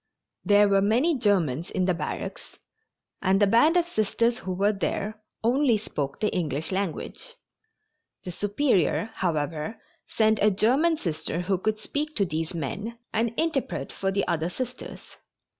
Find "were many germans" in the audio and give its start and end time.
0.67-1.69